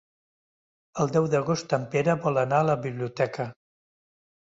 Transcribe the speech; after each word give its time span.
El 1.03 1.13
deu 1.17 1.27
d'agost 1.35 1.77
en 1.79 1.87
Pere 1.93 2.17
vol 2.27 2.43
anar 2.47 2.65
a 2.65 2.71
la 2.73 2.81
biblioteca. 2.89 3.51